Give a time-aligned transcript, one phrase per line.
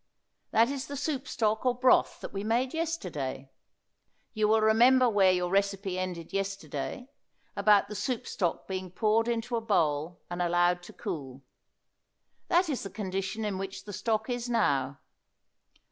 [0.49, 3.51] That is the soup stock or broth that we made yesterday.
[4.33, 7.11] You will remember where your recipe ended yesterday,
[7.55, 11.43] about the soup stock being poured into a bowl and allowed to cool.
[12.47, 15.01] That is the condition in which the stock is now.